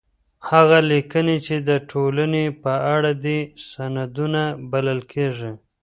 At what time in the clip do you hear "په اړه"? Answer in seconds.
2.63-3.11